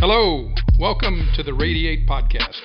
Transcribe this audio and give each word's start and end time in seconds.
Hello, 0.00 0.48
welcome 0.78 1.28
to 1.34 1.42
the 1.42 1.52
Radiate 1.52 2.06
Podcast. 2.06 2.60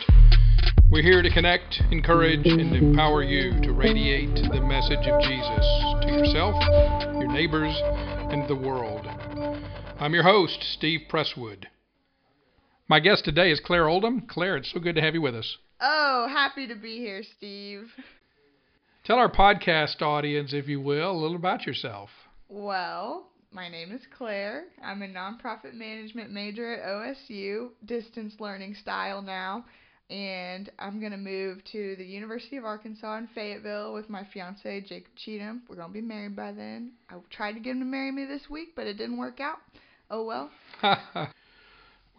We're 0.92 1.01
here 1.01 1.24
to 1.24 1.33
connect, 1.33 1.82
encourage, 1.90 2.45
and 2.45 2.75
empower 2.75 3.24
you 3.24 3.59
to 3.61 3.74
radiate 3.74 4.35
the 4.35 4.61
message 4.61 5.08
of 5.08 5.19
Jesus 5.19 5.66
to 6.04 6.09
yourself, 6.11 6.54
your 7.16 7.32
neighbors, 7.32 7.75
and 8.32 8.48
the 8.48 8.55
world. 8.55 9.07
I'm 10.00 10.14
your 10.14 10.21
host, 10.21 10.59
Steve 10.61 11.07
Presswood. 11.09 11.66
My 12.88 13.00
guest 13.00 13.25
today 13.25 13.50
is 13.50 13.59
Claire 13.59 13.89
Oldham. 13.89 14.27
Claire, 14.27 14.57
it's 14.57 14.71
so 14.71 14.79
good 14.79 14.93
to 14.93 15.02
have 15.02 15.15
you 15.15 15.21
with 15.23 15.34
us. 15.34 15.57
Oh, 15.81 16.27
happy 16.31 16.68
to 16.68 16.75
be 16.75 16.97
here, 16.97 17.23
Steve. 17.36 17.88
Tell 19.05 19.18
our 19.18 19.31
podcast 19.31 20.04
audience, 20.04 20.54
if 20.54 20.68
you 20.68 20.79
will, 20.79 21.09
a 21.09 21.20
little 21.20 21.38
about 21.38 21.65
yourself. 21.65 22.11
Well, 22.47 23.25
my 23.54 23.70
name 23.70 23.92
is 23.92 24.02
Claire. 24.18 24.66
I'm 24.84 25.02
a 25.02 25.08
nonprofit 25.08 25.74
management 25.74 26.32
major 26.32 26.74
at 26.74 26.86
OSU, 26.86 27.70
distance 27.86 28.36
learning 28.39 28.75
style 28.75 29.21
now, 29.21 29.66
and 30.10 30.71
I'm 30.80 31.00
going 31.00 31.11
to 31.11 31.18
move 31.18 31.64
to 31.71 31.96
the 31.97 32.03
University 32.05 32.58
of 32.58 32.66
Arkansas 32.66 33.17
in 33.17 33.27
Fayetteville 33.35 33.94
with 33.94 34.09
my 34.09 34.25
fiance, 34.34 34.81
Jacob 34.81 35.11
Cheatham. 35.16 35.63
We're 35.70 35.75
going 35.75 35.89
to 35.89 35.94
be 35.94 36.02
married 36.02 36.35
by 36.35 36.52
then. 36.52 36.94
I 37.09 37.16
tried 37.30 37.53
to 37.53 37.59
get 37.59 37.71
him 37.71 37.80
to 37.80 37.85
marry 37.85 38.11
me 38.11 38.25
this 38.25 38.49
week, 38.49 38.70
but 38.75 38.88
it 38.88 38.97
didn't 38.97 39.17
work 39.17 39.39
out. 39.39 39.59
Oh 40.09 40.23
well. 40.25 40.49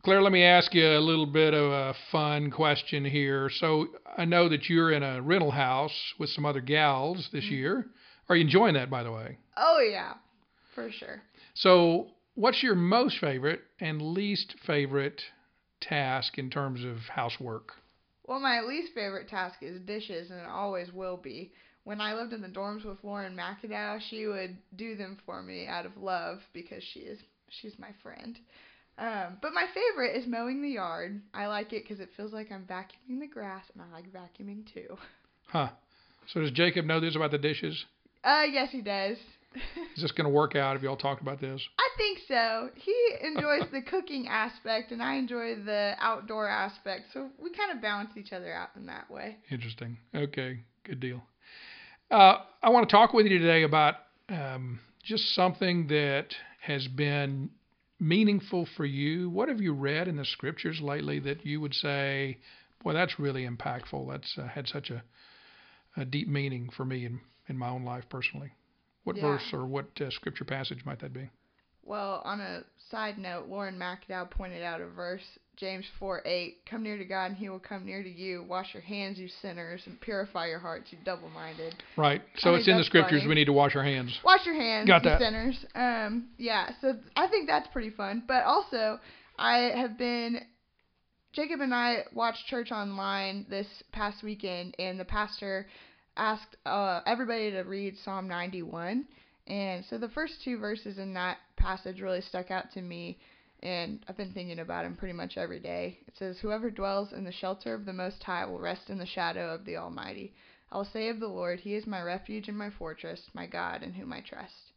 Claire, 0.04 0.22
let 0.22 0.32
me 0.32 0.44
ask 0.44 0.74
you 0.74 0.86
a 0.86 1.00
little 1.00 1.26
bit 1.26 1.54
of 1.54 1.72
a 1.72 1.94
fun 2.12 2.50
question 2.50 3.04
here. 3.04 3.50
So 3.58 3.86
I 4.16 4.24
know 4.24 4.48
that 4.50 4.68
you're 4.68 4.92
in 4.92 5.02
a 5.02 5.20
rental 5.22 5.50
house 5.50 5.94
with 6.18 6.30
some 6.30 6.44
other 6.46 6.60
gals 6.60 7.28
this 7.32 7.44
Mm-hmm. 7.44 7.54
year. 7.54 7.86
Are 8.28 8.36
you 8.36 8.42
enjoying 8.44 8.74
that, 8.74 8.88
by 8.90 9.02
the 9.02 9.12
way? 9.12 9.38
Oh 9.56 9.80
yeah, 9.80 10.14
for 10.74 10.90
sure. 10.90 11.22
So, 11.54 12.08
what's 12.34 12.62
your 12.62 12.74
most 12.74 13.18
favorite 13.18 13.62
and 13.80 14.00
least 14.00 14.54
favorite 14.66 15.22
task 15.80 16.38
in 16.38 16.50
terms 16.50 16.84
of 16.84 16.98
housework? 17.14 17.72
Well, 18.26 18.40
my 18.40 18.60
least 18.60 18.92
favorite 18.94 19.28
task 19.28 19.56
is 19.62 19.80
dishes, 19.80 20.30
and 20.30 20.40
it 20.40 20.48
always 20.48 20.92
will 20.92 21.16
be. 21.16 21.52
When 21.84 22.00
I 22.00 22.14
lived 22.14 22.32
in 22.32 22.40
the 22.40 22.48
dorms 22.48 22.84
with 22.84 23.04
Lauren 23.04 23.36
McAdow, 23.36 24.00
she 24.00 24.26
would 24.26 24.56
do 24.76 24.96
them 24.96 25.18
for 25.26 25.42
me 25.42 25.66
out 25.66 25.84
of 25.84 25.96
love 25.98 26.40
because 26.54 26.82
she 26.82 27.00
is 27.00 27.18
she's 27.50 27.78
my 27.78 27.90
friend. 28.02 28.38
Um, 28.96 29.38
but 29.42 29.52
my 29.52 29.66
favorite 29.74 30.16
is 30.16 30.26
mowing 30.26 30.62
the 30.62 30.70
yard. 30.70 31.20
I 31.34 31.46
like 31.46 31.72
it 31.72 31.82
because 31.82 32.00
it 32.00 32.10
feels 32.16 32.32
like 32.32 32.50
I'm 32.50 32.64
vacuuming 32.64 33.20
the 33.20 33.26
grass, 33.26 33.64
and 33.74 33.82
I 33.82 33.92
like 33.94 34.10
vacuuming 34.12 34.64
too. 34.72 34.96
Huh. 35.46 35.68
So, 36.26 36.40
does 36.40 36.50
Jacob 36.52 36.86
know 36.86 37.00
this 37.00 37.14
about 37.14 37.30
the 37.30 37.38
dishes? 37.38 37.84
Uh, 38.24 38.44
yes, 38.50 38.70
he 38.72 38.80
does. 38.80 39.18
Is 39.96 40.02
this 40.02 40.12
going 40.12 40.24
to 40.24 40.34
work 40.34 40.56
out? 40.56 40.74
Have 40.74 40.82
y'all 40.82 40.96
talked 40.96 41.22
about 41.22 41.40
this? 41.40 41.62
I 41.78 41.88
think 41.96 42.18
so. 42.26 42.70
He 42.74 42.94
enjoys 43.22 43.70
the 43.70 43.82
cooking 43.82 44.26
aspect, 44.28 44.90
and 44.90 45.02
I 45.02 45.14
enjoy 45.14 45.56
the 45.56 45.94
outdoor 46.00 46.48
aspect, 46.48 47.06
so 47.12 47.28
we 47.40 47.50
kind 47.50 47.70
of 47.72 47.80
balance 47.80 48.10
each 48.16 48.32
other 48.32 48.52
out 48.52 48.70
in 48.76 48.86
that 48.86 49.10
way. 49.10 49.36
Interesting. 49.50 49.98
Okay, 50.14 50.60
good 50.84 51.00
deal. 51.00 51.22
Uh, 52.10 52.38
I 52.62 52.70
want 52.70 52.88
to 52.88 52.92
talk 52.92 53.12
with 53.12 53.26
you 53.26 53.38
today 53.38 53.62
about 53.62 53.94
um, 54.28 54.80
just 55.02 55.34
something 55.34 55.86
that 55.88 56.28
has 56.60 56.86
been 56.88 57.50
meaningful 58.00 58.66
for 58.76 58.84
you. 58.84 59.30
What 59.30 59.48
have 59.48 59.60
you 59.60 59.72
read 59.72 60.08
in 60.08 60.16
the 60.16 60.24
scriptures 60.24 60.80
lately 60.80 61.20
that 61.20 61.46
you 61.46 61.60
would 61.60 61.74
say, 61.74 62.38
boy, 62.82 62.92
that's 62.92 63.18
really 63.18 63.48
impactful? 63.48 64.10
That's 64.10 64.36
uh, 64.36 64.48
had 64.48 64.68
such 64.68 64.90
a, 64.90 65.02
a 65.96 66.04
deep 66.04 66.28
meaning 66.28 66.70
for 66.76 66.84
me 66.84 67.06
in, 67.06 67.20
in 67.48 67.56
my 67.56 67.68
own 67.68 67.84
life 67.84 68.04
personally. 68.08 68.52
What 69.04 69.16
Yeah. 69.16 69.22
verse 69.22 69.52
or 69.52 69.64
what 69.66 69.86
uh, 70.00 70.10
scripture 70.10 70.44
passage 70.44 70.84
might 70.84 70.98
that 71.00 71.12
be? 71.12 71.28
Well, 71.86 72.22
on 72.24 72.40
a 72.40 72.64
side 72.90 73.18
note, 73.18 73.48
Lauren 73.48 73.78
McAdow 73.78 74.30
pointed 74.30 74.62
out 74.62 74.80
a 74.80 74.86
verse, 74.86 75.20
James 75.56 75.84
4 75.98 76.22
8, 76.24 76.64
Come 76.64 76.82
near 76.82 76.96
to 76.96 77.04
God, 77.04 77.26
and 77.26 77.36
he 77.36 77.50
will 77.50 77.58
come 77.58 77.84
near 77.84 78.02
to 78.02 78.08
you. 78.08 78.42
Wash 78.48 78.72
your 78.72 78.82
hands, 78.82 79.18
you 79.18 79.28
sinners, 79.42 79.82
and 79.84 80.00
purify 80.00 80.46
your 80.46 80.58
hearts, 80.58 80.90
you 80.90 80.98
double 81.04 81.28
minded. 81.28 81.74
Right. 81.98 82.22
So 82.38 82.54
I 82.54 82.58
it's 82.58 82.68
in 82.68 82.78
the 82.78 82.84
scriptures. 82.84 83.20
funny. 83.20 83.28
We 83.28 83.34
need 83.34 83.44
to 83.44 83.52
wash 83.52 83.76
our 83.76 83.84
hands. 83.84 84.18
Wash 84.24 84.46
your 84.46 84.54
hands, 84.54 84.88
Got 84.88 85.04
you 85.04 85.10
that. 85.10 85.20
sinners. 85.20 85.66
Um, 85.74 86.28
yeah, 86.38 86.70
so 86.80 86.94
I 87.16 87.28
think 87.28 87.46
that's 87.48 87.68
pretty 87.68 87.90
fun. 87.90 88.22
But 88.26 88.44
also, 88.44 88.98
I 89.38 89.56
have 89.76 89.98
been. 89.98 90.40
Jacob 91.34 91.60
and 91.60 91.74
I 91.74 92.04
watched 92.14 92.46
church 92.46 92.70
online 92.70 93.44
this 93.50 93.66
past 93.92 94.22
weekend, 94.22 94.74
and 94.78 94.98
the 94.98 95.04
pastor 95.04 95.66
asked 96.16 96.56
uh, 96.66 97.00
everybody 97.06 97.50
to 97.50 97.62
read 97.62 97.96
Psalm 98.04 98.28
91. 98.28 99.06
And 99.46 99.84
so 99.90 99.98
the 99.98 100.08
first 100.08 100.34
two 100.42 100.58
verses 100.58 100.98
in 100.98 101.14
that 101.14 101.38
passage 101.56 102.00
really 102.00 102.22
stuck 102.22 102.50
out 102.50 102.72
to 102.72 102.80
me, 102.80 103.18
and 103.62 104.04
I've 104.08 104.16
been 104.16 104.32
thinking 104.32 104.58
about 104.58 104.84
them 104.84 104.96
pretty 104.96 105.12
much 105.12 105.36
every 105.36 105.60
day. 105.60 105.98
It 106.06 106.14
says, 106.18 106.38
Whoever 106.40 106.70
dwells 106.70 107.12
in 107.12 107.24
the 107.24 107.32
shelter 107.32 107.74
of 107.74 107.84
the 107.84 107.92
Most 107.92 108.22
High 108.22 108.46
will 108.46 108.58
rest 108.58 108.88
in 108.88 108.98
the 108.98 109.06
shadow 109.06 109.52
of 109.54 109.64
the 109.64 109.76
Almighty. 109.76 110.34
I 110.72 110.78
will 110.78 110.88
say 110.92 111.08
of 111.08 111.20
the 111.20 111.28
Lord, 111.28 111.60
He 111.60 111.74
is 111.74 111.86
my 111.86 112.00
refuge 112.00 112.48
and 112.48 112.56
my 112.56 112.70
fortress, 112.70 113.20
my 113.34 113.46
God 113.46 113.82
in 113.82 113.92
whom 113.92 114.12
I 114.12 114.20
trust. 114.20 114.72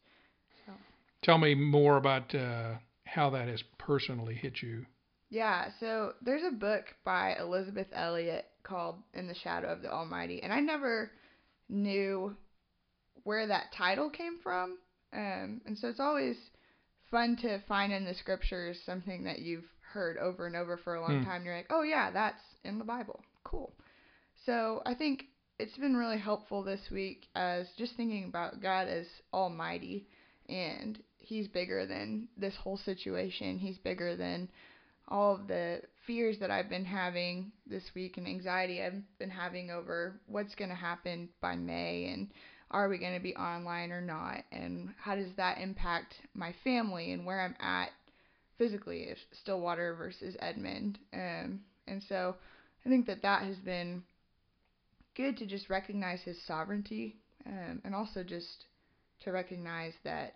Tell 1.24 1.38
me 1.38 1.56
more 1.56 1.97
about 1.97 2.34
uh, 2.36 2.76
how 3.06 3.30
that 3.31 3.47
has 3.47 3.64
personally 3.78 4.36
hit 4.36 4.62
you. 4.62 4.86
Yeah, 5.30 5.70
so 5.80 6.14
there's 6.22 6.44
a 6.47 6.56
book 6.56 6.86
by 7.03 7.36
Elisabeth 7.38 7.88
Elliot 7.92 8.46
called 8.64 8.97
In 9.14 9.28
the 9.28 9.36
Shadow 9.36 9.68
of 9.68 9.81
the 9.81 9.92
Almighty, 9.92 10.42
and 10.42 10.53
I 10.53 10.59
never 10.59 11.12
knew 11.69 12.35
where 13.23 13.47
that 13.47 13.73
title 13.78 14.09
came 14.09 14.39
from. 14.41 14.78
Um, 15.13 15.61
and 15.66 15.78
so 15.78 15.88
it's 15.89 16.00
always 16.00 16.38
fun 17.09 17.38
to 17.41 17.59
find 17.67 17.91
in 17.94 18.05
the 18.05 18.13
scriptures 18.13 18.78
something 18.85 19.23
that 19.23 19.39
you've 19.39 19.66
heard 19.94 20.17
over 20.17 20.45
and 20.47 20.55
over 20.55 20.78
for 20.78 20.95
a 20.95 21.01
long 21.01 21.19
Hmm. 21.19 21.23
time. 21.23 21.45
You're 21.45 21.55
like, 21.57 21.67
oh, 21.69 21.83
yeah, 21.83 22.11
that's 22.11 22.41
in 22.63 22.78
the 22.78 22.85
Bible. 22.85 23.22
Cool. 23.44 23.73
So 24.45 24.81
I 24.85 24.94
think 24.94 25.25
it's 25.59 25.78
been 25.78 25.95
really 25.95 26.19
helpful 26.19 26.63
this 26.63 26.81
week 26.91 27.28
as 27.35 27.67
just 27.78 27.95
thinking 27.95 28.25
about 28.25 28.61
God 28.61 28.88
as 28.88 29.07
Almighty 29.34 30.05
and 30.47 30.99
He's 31.17 31.47
bigger 31.49 31.85
than 31.85 32.29
this 32.38 32.55
whole 32.55 32.78
situation. 32.78 33.57
He's 33.59 33.78
bigger 33.79 34.16
than 34.16 34.49
all 35.07 35.35
of 35.35 35.47
the 35.47 35.81
fears 36.06 36.38
that 36.40 36.51
I've 36.51 36.69
been 36.69 36.85
having 36.85 37.51
this 37.66 37.84
week 37.95 38.18
and 38.18 38.28
anxiety 38.28 38.81
I've 38.81 39.01
been 39.19 39.29
having 39.29 39.72
over 39.72 40.19
what's 40.28 40.56
going 40.56 40.69
to 40.69 40.75
happen 40.75 41.29
by 41.41 41.56
May 41.56 42.12
and 42.13 42.29
are 42.72 42.90
we 42.90 42.97
going 42.97 43.13
to 43.13 43.22
be 43.22 43.35
online 43.35 43.91
or 43.91 44.01
not 44.01 44.44
and 44.51 44.90
how 45.00 45.16
does 45.16 45.34
that 45.38 45.59
impact 45.59 46.16
my 46.34 46.53
family 46.63 47.13
and 47.13 47.25
where 47.25 47.41
I'm 47.41 47.56
at 47.59 47.90
physically 48.57 49.03
if 49.03 49.17
Stillwater 49.41 49.96
versus 49.96 50.35
Edmond. 50.40 51.00
Um, 51.13 51.62
and 51.88 52.01
so 52.09 52.35
I 52.85 52.90
think 52.90 53.06
that 53.07 53.22
that 53.22 53.44
has 53.44 53.57
been 53.57 54.03
good 55.16 55.38
to 55.38 55.46
just 55.46 55.69
recognize 55.69 56.22
his 56.22 56.38
sovereignty 56.46 57.16
um, 57.46 57.81
and 57.84 57.96
also 57.96 58.23
just 58.23 58.66
to 59.22 59.31
recognize 59.31 59.94
that 60.03 60.35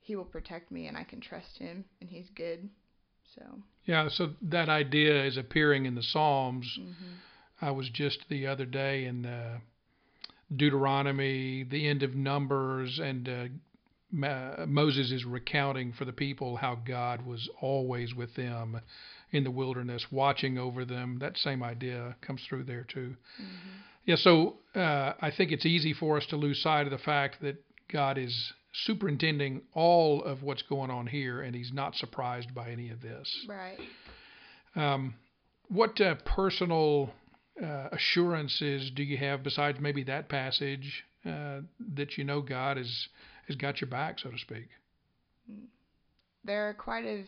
he 0.00 0.16
will 0.16 0.24
protect 0.24 0.70
me 0.70 0.86
and 0.86 0.96
I 0.96 1.04
can 1.04 1.20
trust 1.20 1.58
him 1.58 1.84
and 2.00 2.08
he's 2.08 2.28
good 2.34 2.68
so 3.34 3.62
Yeah, 3.86 4.08
so 4.08 4.30
that 4.42 4.68
idea 4.68 5.24
is 5.24 5.36
appearing 5.36 5.86
in 5.86 5.94
the 5.94 6.02
Psalms. 6.02 6.78
mhm. 6.80 6.94
I 7.60 7.70
was 7.70 7.88
just 7.90 8.28
the 8.28 8.46
other 8.46 8.66
day 8.66 9.04
in 9.06 9.24
uh, 9.26 9.58
Deuteronomy, 10.54 11.62
the 11.64 11.86
end 11.88 12.02
of 12.02 12.14
Numbers, 12.14 12.98
and 12.98 13.28
uh, 13.28 13.44
Ma- 14.10 14.66
Moses 14.66 15.10
is 15.10 15.24
recounting 15.24 15.92
for 15.92 16.04
the 16.04 16.12
people 16.12 16.56
how 16.56 16.74
God 16.76 17.24
was 17.26 17.48
always 17.60 18.14
with 18.14 18.34
them 18.34 18.80
in 19.32 19.44
the 19.44 19.50
wilderness, 19.50 20.06
watching 20.12 20.58
over 20.58 20.84
them. 20.84 21.18
That 21.18 21.36
same 21.36 21.62
idea 21.62 22.16
comes 22.20 22.42
through 22.44 22.64
there 22.64 22.84
too. 22.84 23.16
Mhm. 23.40 23.46
Yeah, 24.06 24.16
so 24.16 24.58
uh, 24.74 25.14
I 25.20 25.30
think 25.30 25.50
it's 25.50 25.64
easy 25.66 25.92
for 25.94 26.16
us 26.18 26.26
to 26.26 26.36
lose 26.36 26.60
sight 26.62 26.86
of 26.86 26.90
the 26.90 26.98
fact 26.98 27.40
that 27.40 27.56
God 27.88 28.18
is 28.18 28.52
superintending 28.74 29.62
all 29.72 30.22
of 30.22 30.42
what's 30.42 30.62
going 30.62 30.90
on 30.90 31.06
here, 31.06 31.40
and 31.40 31.54
He's 31.54 31.72
not 31.72 31.94
surprised 31.94 32.54
by 32.54 32.70
any 32.70 32.90
of 32.90 33.00
this. 33.00 33.46
Right. 33.48 33.78
Um, 34.76 35.14
what 35.68 36.00
uh, 36.00 36.16
personal 36.24 37.12
uh, 37.62 37.88
assurances 37.92 38.90
do 38.90 39.02
you 39.02 39.16
have 39.16 39.42
besides 39.42 39.78
maybe 39.80 40.02
that 40.04 40.28
passage 40.28 41.04
uh, 41.24 41.60
that 41.94 42.18
you 42.18 42.24
know 42.24 42.40
God 42.40 42.76
has 42.76 43.08
has 43.46 43.56
got 43.56 43.80
your 43.80 43.88
back, 43.88 44.18
so 44.18 44.30
to 44.30 44.38
speak? 44.38 44.68
There 46.44 46.68
are 46.68 46.74
quite 46.74 47.04
a 47.04 47.24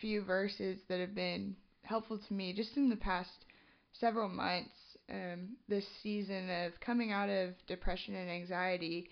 few 0.00 0.22
verses 0.22 0.80
that 0.88 1.00
have 1.00 1.14
been 1.14 1.56
helpful 1.82 2.18
to 2.18 2.34
me 2.34 2.52
just 2.52 2.76
in 2.76 2.88
the 2.88 2.96
past 2.96 3.44
several 3.92 4.28
months. 4.28 4.70
Um, 5.08 5.50
this 5.68 5.86
season 6.02 6.50
of 6.50 6.80
coming 6.80 7.12
out 7.12 7.28
of 7.28 7.50
depression 7.68 8.16
and 8.16 8.28
anxiety, 8.28 9.08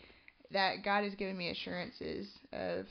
that 0.51 0.85
God 0.85 1.05
has 1.05 1.15
given 1.15 1.37
me 1.37 1.51
assurances 1.51 2.29
of, 2.53 2.87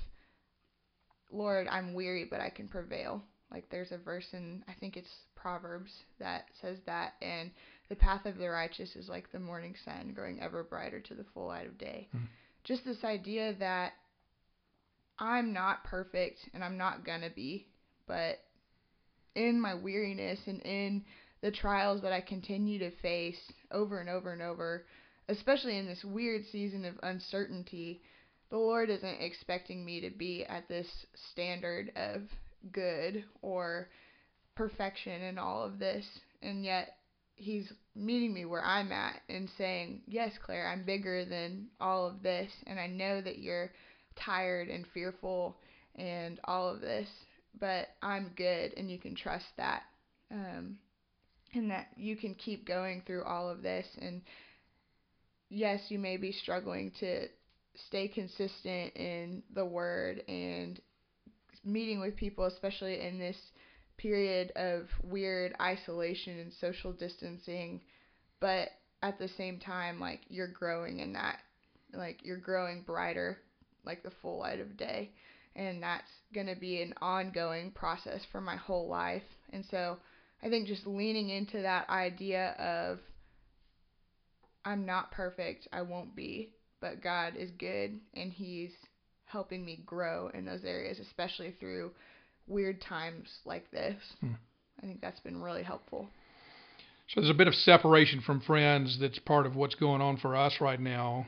Lord, 1.32 1.68
I'm 1.68 1.94
weary, 1.94 2.26
but 2.30 2.42
I 2.42 2.50
can 2.50 2.68
prevail. 2.68 3.24
Like 3.52 3.70
there's 3.70 3.92
a 3.92 3.98
verse 3.98 4.26
in, 4.34 4.64
I 4.68 4.74
think 4.80 4.98
it's 4.98 5.10
Proverbs, 5.36 5.92
that 6.20 6.46
says 6.62 6.80
that, 6.86 7.14
and 7.22 7.52
the 7.90 7.96
path 7.96 8.26
of 8.26 8.38
the 8.38 8.50
righteous 8.50 8.96
is 8.96 9.08
like 9.08 9.32
the 9.32 9.40
morning 9.40 9.76
sun, 9.86 10.14
growing 10.16 10.42
ever 10.42 10.64
brighter 10.64 11.00
to 11.02 11.14
the 11.14 11.26
full 11.34 11.48
light 11.48 11.68
of 11.68 11.78
day. 11.78 12.08
Hmm. 12.12 12.24
Just 12.64 12.86
this 12.86 13.04
idea 13.04 13.54
that 13.60 13.94
I'm 15.20 15.54
not 15.54 15.84
perfect 15.84 16.40
and 16.54 16.64
I'm 16.64 16.78
not 16.78 17.06
gonna 17.06 17.30
be, 17.30 17.68
but 18.08 18.40
in 19.36 19.60
my 19.60 19.76
weariness 19.76 20.40
and 20.48 20.62
in 20.62 21.04
the 21.42 21.52
trials 21.52 22.02
that 22.02 22.14
I 22.14 22.22
continue 22.22 22.80
to 22.80 22.92
face 23.02 23.40
over 23.72 24.00
and 24.00 24.10
over 24.10 24.32
and 24.32 24.42
over, 24.42 24.86
especially 25.30 25.78
in 25.78 25.86
this 25.86 26.04
weird 26.04 26.44
season 26.52 26.86
of 26.86 26.96
uncertainty, 27.04 28.02
the 28.50 28.58
Lord 28.58 28.90
isn't 28.90 29.22
expecting 29.22 29.84
me 29.84 30.02
to 30.02 30.10
be 30.10 30.46
at 30.46 30.68
this 30.68 30.88
standard 31.32 31.92
of 31.96 32.22
good 32.72 33.24
or 33.42 33.90
perfection 34.56 35.22
in 35.24 35.38
all 35.38 35.64
of 35.64 35.80
this. 35.80 36.06
And 36.42 36.64
yet, 36.64 36.98
He's 37.36 37.74
meeting 37.96 38.32
me 38.32 38.46
where 38.46 38.64
I'm 38.64 38.92
at 38.92 39.22
and 39.28 39.50
saying, 39.58 40.02
Yes, 40.08 40.34
Claire, 40.46 40.68
I'm 40.68 40.86
bigger 40.86 41.26
than 41.26 41.68
all 41.82 42.06
of 42.06 42.22
this. 42.22 42.52
And 42.68 42.80
I 42.80 42.88
know 42.88 43.22
that 43.22 43.40
you're 43.40 43.72
tired 44.16 44.70
and 44.70 44.86
fearful 44.94 45.58
and 45.96 46.40
all 46.44 46.70
of 46.70 46.80
this, 46.82 47.08
but 47.60 47.90
I'm 48.04 48.32
good 48.36 48.74
and 48.78 48.90
you 48.90 49.00
can 49.00 49.16
trust 49.16 49.46
that. 49.58 49.84
Um, 50.32 50.78
and 51.54 51.70
that 51.72 51.88
you 51.96 52.16
can 52.16 52.36
keep 52.36 52.68
going 52.68 53.02
through 53.06 53.24
all 53.24 53.50
of 53.50 53.62
this. 53.62 53.86
And 54.00 54.22
yes, 55.54 55.82
you 55.90 56.00
may 56.00 56.18
be 56.18 56.32
struggling 56.32 56.92
to 57.00 57.28
stay 57.88 58.08
consistent 58.08 58.96
in 58.96 59.44
the 59.54 59.66
word 59.66 60.24
and 60.28 60.80
meeting 61.64 62.00
with 62.00 62.16
people, 62.16 62.46
especially 62.46 63.02
in 63.02 63.20
this 63.20 63.38
period 63.98 64.52
of 64.56 64.88
weird 65.04 65.56
isolation 65.62 66.40
and 66.40 66.52
social 66.60 66.92
distancing, 66.92 67.82
but 68.40 68.70
at 69.02 69.20
the 69.20 69.30
same 69.38 69.60
time, 69.60 70.00
like 70.00 70.22
you're 70.28 70.48
growing 70.48 71.00
in 71.00 71.14
that, 71.14 71.40
like 71.94 72.20
you're 72.24 72.38
growing 72.38 72.82
brighter, 72.82 73.38
like 73.86 74.04
the 74.04 74.12
full 74.22 74.40
light 74.40 74.60
of 74.60 74.76
day, 74.78 75.12
and 75.56 75.82
that's 75.82 76.10
going 76.34 76.48
to 76.48 76.56
be 76.56 76.82
an 76.82 76.94
ongoing 77.02 77.72
process 77.72 78.22
for 78.32 78.42
my 78.42 78.56
whole 78.56 78.88
life. 78.88 79.24
And 79.52 79.64
so 79.70 79.98
I 80.42 80.50
think 80.50 80.68
just 80.68 80.88
leaning 80.88 81.30
into 81.30 81.62
that 81.62 81.90
idea 81.90 82.52
of 82.60 83.00
I'm 84.66 84.86
not 84.86 85.12
perfect, 85.12 85.68
I 85.74 85.82
won't 85.82 86.16
be, 86.16 86.52
but 86.80 87.02
God 87.02 87.36
is 87.38 87.52
good 87.52 88.00
and 88.14 88.32
He's 88.32 88.72
helping 89.26 89.66
me 89.66 89.84
grow 89.86 90.30
in 90.34 90.46
those 90.46 90.64
areas, 90.64 91.00
especially 91.00 91.56
through 91.60 91.92
weird 92.48 92.82
times 92.82 93.30
like 93.46 93.70
this. 93.72 93.96
Hmm. 94.20 94.34
I 94.82 94.86
think 94.86 95.02
that's 95.02 95.20
been 95.20 95.42
really 95.42 95.64
helpful. 95.64 96.10
So 97.10 97.22
there's 97.22 97.30
a 97.30 97.38
bit 97.38 97.48
of 97.48 97.56
separation 97.56 98.22
from 98.22 98.42
friends 98.42 98.98
that's 99.00 99.20
part 99.20 99.46
of 99.46 99.56
what's 99.56 99.76
going 99.76 100.02
on 100.02 100.18
for 100.18 100.36
us 100.36 100.56
right 100.62 100.80
now. 100.80 101.28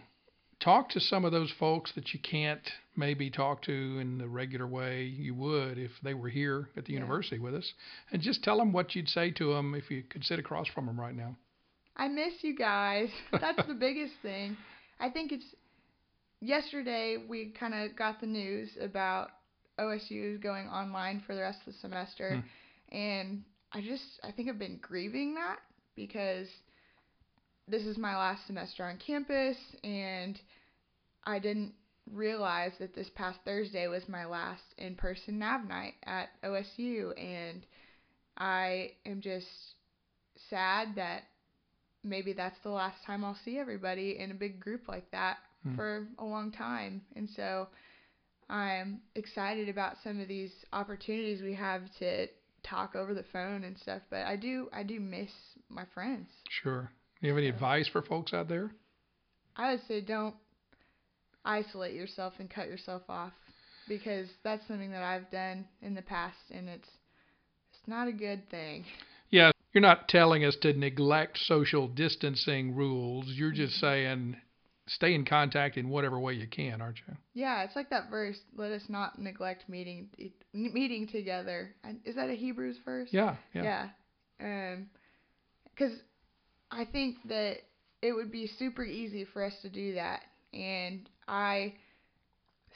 Talk 0.60 0.90
to 0.90 1.00
some 1.00 1.26
of 1.26 1.32
those 1.32 1.52
folks 1.60 1.92
that 1.96 2.14
you 2.14 2.20
can't 2.20 2.62
maybe 2.96 3.30
talk 3.30 3.62
to 3.64 4.00
in 4.00 4.18
the 4.18 4.28
regular 4.28 4.66
way 4.66 5.04
you 5.04 5.36
would 5.36 5.78
if 5.78 5.92
they 6.02 6.14
were 6.14 6.30
here 6.30 6.70
at 6.78 6.86
the 6.86 6.94
yeah. 6.94 7.00
university 7.00 7.40
with 7.40 7.54
us, 7.54 7.74
and 8.12 8.22
just 8.22 8.44
tell 8.44 8.58
them 8.58 8.72
what 8.72 8.96
you'd 8.96 9.10
say 9.10 9.32
to 9.32 9.54
them 9.54 9.76
if 9.76 9.92
you 9.92 10.02
could 10.04 10.24
sit 10.24 10.40
across 10.40 10.68
from 10.68 10.86
them 10.86 11.00
right 11.00 11.16
now. 11.16 11.36
I 11.96 12.08
miss 12.08 12.34
you 12.42 12.56
guys. 12.56 13.10
That's 13.32 13.68
the 13.68 13.74
biggest 13.74 14.14
thing. 14.22 14.58
I 15.00 15.10
think 15.10 15.32
it's 15.32 15.46
yesterday 16.42 17.18
we 17.28 17.54
kind 17.60 17.74
of 17.74 17.96
got 17.96 18.20
the 18.22 18.28
news 18.28 18.70
about 18.82 19.30
OSU 19.80 20.42
going 20.42 20.68
online 20.68 21.24
for 21.26 21.36
the 21.36 21.42
rest 21.42 21.60
of 21.66 21.74
the 21.74 21.80
semester, 21.80 22.42
hmm. 22.42 22.96
and 22.96 23.44
I 23.72 23.82
just 23.82 24.04
I 24.24 24.32
think 24.32 24.50
I've 24.50 24.60
been 24.60 24.80
grieving 24.82 25.36
that 25.36 25.60
because 25.96 26.48
this 27.68 27.84
is 27.84 27.98
my 27.98 28.16
last 28.16 28.46
semester 28.48 28.86
on 28.86 28.98
campus 29.06 29.58
and 29.84 30.40
I 31.26 31.40
didn't 31.40 31.74
realize 32.12 32.74
that 32.80 32.94
this 32.94 33.10
past 33.16 33.40
Thursday 33.44 33.88
was 33.88 34.08
my 34.08 34.26
last 34.26 34.62
in-person 34.78 35.40
nav 35.40 35.68
night 35.68 35.96
at 36.06 36.30
OSU 36.44 37.20
and 37.20 37.66
I 38.38 38.92
am 39.06 39.22
just 39.22 39.48
sad 40.50 40.90
that 40.96 41.24
maybe 42.06 42.34
that's 42.34 42.58
the 42.64 42.70
last 42.70 42.98
time 43.06 43.26
I'll 43.26 43.38
see 43.44 43.58
everybody 43.58 44.18
in 44.20 44.32
a 44.32 44.36
big 44.36 44.60
group 44.60 44.88
like 44.88 45.10
that 45.12 45.38
hmm. 45.64 45.76
for 45.76 46.08
a 46.20 46.26
long 46.26 46.52
time. 46.52 47.02
And 47.16 47.28
so 47.36 47.68
I'm 48.50 49.02
excited 49.16 49.70
about 49.70 49.96
some 50.04 50.22
of 50.22 50.28
these 50.28 50.52
opportunities 50.72 51.42
we 51.42 51.56
have 51.56 51.82
to 52.00 52.28
talk 52.64 52.96
over 52.96 53.14
the 53.14 53.26
phone 53.34 53.64
and 53.64 53.78
stuff, 53.78 54.02
but 54.10 54.22
I 54.22 54.36
do 54.36 54.70
I 54.74 54.84
do 54.84 55.00
miss 55.00 55.30
my 55.70 55.84
friends. 55.94 56.28
Sure. 56.64 56.92
Do 57.22 57.28
you 57.28 57.34
have 57.34 57.38
any 57.38 57.50
so, 57.50 57.56
advice 57.56 57.88
for 57.92 58.02
folks 58.02 58.34
out 58.34 58.48
there? 58.48 58.72
I 59.56 59.72
would 59.72 59.82
say 59.88 60.02
don't 60.02 60.36
isolate 61.44 61.94
yourself 61.94 62.34
and 62.40 62.50
cut 62.50 62.68
yourself 62.68 63.04
off 63.10 63.34
because 63.88 64.28
that's 64.44 64.68
something 64.68 64.92
that 64.92 65.04
I've 65.04 65.30
done 65.32 65.66
in 65.82 65.94
the 65.96 66.02
past 66.02 66.38
and 66.52 66.68
it's 66.70 66.90
it's 67.72 67.88
not 67.88 68.08
a 68.08 68.12
good 68.12 68.50
thing. 68.50 68.86
Yeah, 69.30 69.52
you're 69.76 69.82
not 69.82 70.08
telling 70.08 70.46
us 70.46 70.56
to 70.62 70.72
neglect 70.74 71.38
social 71.38 71.90
distancing 71.90 72.74
rules. 72.74 73.26
You're 73.28 73.52
just 73.52 73.76
mm-hmm. 73.76 73.86
saying 73.86 74.38
stay 74.88 75.14
in 75.14 75.26
contact 75.26 75.76
in 75.76 75.90
whatever 75.90 76.18
way 76.18 76.34
you 76.34 76.48
can, 76.48 76.82
aren't 76.82 77.00
you? 77.08 77.14
Yeah, 77.34 77.64
it's 77.64 77.76
like 77.76 77.90
that 77.90 78.10
verse, 78.10 78.38
let 78.56 78.72
us 78.72 78.84
not 78.88 79.20
neglect 79.20 79.68
meeting 79.68 80.08
meeting 80.54 81.08
together. 81.08 81.76
Is 82.06 82.16
that 82.16 82.30
a 82.30 82.36
Hebrews 82.36 82.78
verse? 82.86 83.10
Yeah, 83.12 83.36
yeah. 83.54 83.90
Yeah. 84.40 84.74
Um 84.74 84.90
cuz 85.78 85.92
I 86.72 86.86
think 86.86 87.18
that 87.28 87.58
it 88.02 88.14
would 88.14 88.32
be 88.32 88.48
super 88.48 88.84
easy 88.84 89.26
for 89.26 89.44
us 89.44 89.54
to 89.62 89.70
do 89.70 89.96
that 89.96 90.22
and 90.54 91.10
I 91.28 91.74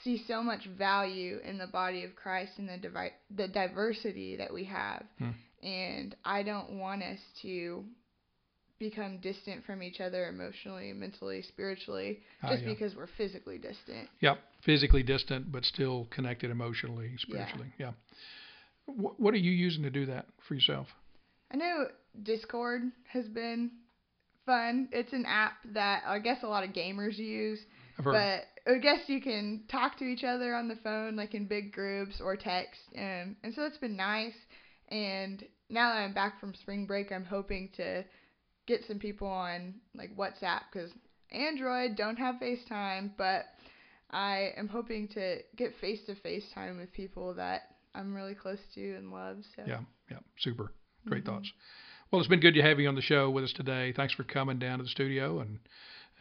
see 0.04 0.22
so 0.28 0.44
much 0.44 0.66
value 0.66 1.40
in 1.44 1.58
the 1.58 1.68
body 1.68 2.04
of 2.04 2.16
Christ 2.16 2.54
and 2.58 2.68
the 2.68 2.78
divi- 2.78 3.14
the 3.30 3.48
diversity 3.48 4.36
that 4.36 4.54
we 4.54 4.66
have. 4.66 5.06
Hmm. 5.18 5.32
And 5.64 6.16
I 6.24 6.44
don't 6.44 6.80
want 6.80 7.04
us 7.04 7.20
to 7.42 7.84
become 8.80 9.18
distant 9.18 9.66
from 9.66 9.84
each 9.84 10.00
other 10.00 10.30
emotionally, 10.30 10.94
mentally, 10.94 11.42
spiritually, 11.42 12.20
ah, 12.42 12.50
just 12.52 12.64
uh, 12.64 12.68
yeah. 12.68 12.74
because 12.74 12.96
we're 12.96 13.10
physically 13.18 13.58
distant. 13.58 14.08
Yep, 14.22 14.40
physically 14.66 15.04
distant, 15.04 15.52
but 15.52 15.66
still 15.66 16.08
connected 16.12 16.50
emotionally, 16.50 17.12
spiritually. 17.18 17.74
Yeah. 17.78 17.92
yeah. 18.88 18.94
What, 18.96 19.20
what 19.20 19.34
are 19.34 19.38
you 19.38 19.52
using 19.52 19.84
to 19.84 19.90
do 19.90 20.06
that 20.06 20.28
for 20.48 20.54
yourself? 20.54 20.88
I 21.52 21.58
know 21.58 21.88
Discord 22.24 22.84
has 23.12 23.28
been 23.28 23.72
fun. 24.46 24.88
It's 24.92 25.14
an 25.14 25.26
app 25.28 25.54
that 25.74 26.04
I 26.08 26.20
guess 26.20 26.44
a 26.44 26.48
lot 26.48 26.64
of 26.64 26.72
gamers 26.72 27.18
use. 27.18 27.60
But 28.02 28.44
I 28.66 28.78
guess 28.82 29.00
you 29.08 29.22
can 29.22 29.64
talk 29.70 29.98
to 30.00 30.06
each 30.06 30.24
other 30.24 30.56
on 30.56 30.68
the 30.68 30.78
phone, 30.78 31.16
like 31.16 31.34
in 31.34 31.46
big 31.48 31.74
groups 31.74 32.22
or 32.22 32.38
text, 32.38 32.80
and 32.96 33.36
and 33.44 33.54
so 33.54 33.66
it's 33.66 33.78
been 33.78 33.98
nice. 33.98 34.36
And 34.90 35.44
now 35.70 35.94
that 35.94 36.00
I'm 36.00 36.14
back 36.14 36.40
from 36.40 36.54
spring 36.54 36.86
break, 36.86 37.12
I'm 37.12 37.26
hoping 37.26 37.70
to 37.78 38.04
get 38.68 38.82
some 38.88 39.00
people 39.00 39.28
on 39.28 39.76
like 39.96 40.16
WhatsApp 40.16 40.62
because 40.72 40.92
Android 41.32 41.96
don't 41.96 42.18
have 42.18 42.36
FaceTime, 42.36 43.12
but 43.18 43.46
I 44.12 44.52
am 44.58 44.68
hoping 44.68 45.08
to 45.10 45.38
get 45.56 45.74
face 45.80 46.00
to 46.08 46.16
face 46.16 46.46
time 46.54 46.78
with 46.78 46.92
people 46.92 47.34
that 47.36 47.62
I'm 47.94 48.14
really 48.14 48.36
close 48.36 48.60
to 48.76 48.96
and 48.96 49.12
love. 49.12 49.38
So 49.56 49.64
yeah, 49.68 49.82
yeah, 50.10 50.18
super, 50.40 50.72
great 51.08 51.24
mm-hmm. 51.24 51.36
thoughts. 51.36 51.52
Well, 52.12 52.20
it's 52.20 52.30
been 52.30 52.40
good 52.40 52.56
to 52.56 52.62
have 52.62 52.80
you 52.80 52.88
on 52.88 52.96
the 52.96 53.02
show 53.02 53.30
with 53.30 53.44
us 53.44 53.54
today. 53.54 53.94
Thanks 53.96 54.16
for 54.16 54.24
coming 54.24 54.58
down 54.58 54.80
to 54.80 54.84
the 54.84 54.90
studio 54.90 55.42
and 55.42 55.60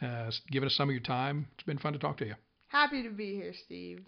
uh, 0.01 0.31
giving 0.51 0.67
us 0.67 0.75
some 0.75 0.89
of 0.89 0.93
your 0.93 1.01
time. 1.01 1.47
It's 1.55 1.63
been 1.63 1.79
fun 1.79 1.93
to 1.93 1.99
talk 1.99 2.17
to 2.17 2.25
you. 2.25 2.35
Happy 2.67 3.01
to 3.01 3.09
be 3.09 3.33
here, 3.33 3.53
Steve. 3.65 4.05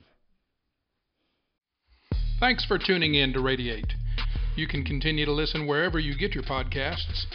Thanks 2.39 2.63
for 2.65 2.77
tuning 2.77 3.15
in 3.15 3.33
to 3.33 3.39
Radiate. 3.39 3.93
You 4.55 4.67
can 4.67 4.83
continue 4.83 5.25
to 5.25 5.31
listen 5.31 5.65
wherever 5.65 5.97
you 5.97 6.15
get 6.15 6.35
your 6.35 6.43
podcasts. 6.43 7.25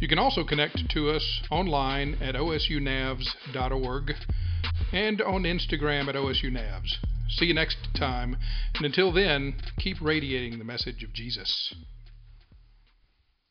You 0.00 0.08
can 0.08 0.18
also 0.18 0.44
connect 0.44 0.90
to 0.90 1.10
us 1.10 1.40
online 1.50 2.18
at 2.20 2.34
osunavs.org 2.34 4.14
and 4.92 5.22
on 5.22 5.42
Instagram 5.44 6.08
at 6.08 6.16
osunavs. 6.16 6.96
See 7.28 7.46
you 7.46 7.54
next 7.54 7.76
time, 7.94 8.36
and 8.74 8.84
until 8.84 9.12
then, 9.12 9.54
keep 9.78 10.00
radiating 10.00 10.58
the 10.58 10.64
message 10.64 11.02
of 11.04 11.12
Jesus. 11.12 11.74